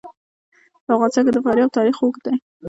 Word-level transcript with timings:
په 0.85 0.89
افغانستان 0.95 1.23
کې 1.25 1.31
د 1.33 1.37
فاریاب 1.45 1.69
تاریخ 1.77 1.95
اوږد 1.99 2.21
دی. 2.25 2.35